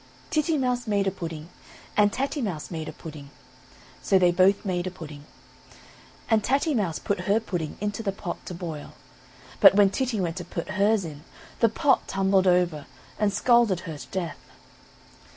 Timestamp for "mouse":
0.57-0.87, 2.41-2.71, 6.73-6.97